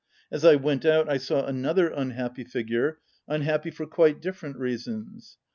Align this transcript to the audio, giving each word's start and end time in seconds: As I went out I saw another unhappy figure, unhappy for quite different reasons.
As 0.31 0.43
I 0.43 0.55
went 0.55 0.83
out 0.83 1.07
I 1.07 1.17
saw 1.17 1.45
another 1.45 1.89
unhappy 1.89 2.43
figure, 2.43 2.97
unhappy 3.27 3.69
for 3.69 3.85
quite 3.85 4.19
different 4.19 4.57
reasons. 4.57 5.37